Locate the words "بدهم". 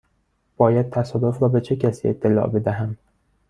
2.47-2.97